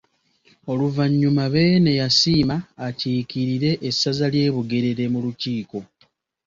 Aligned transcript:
Oluvannyuma 0.71 1.43
Beene 1.53 1.91
yasiima 2.01 2.55
akiikirire 2.87 3.71
essaza 3.89 4.25
ly’e 4.33 4.49
Bugerere 4.55 5.05
mu 5.13 5.19
lukiiko. 5.25 5.79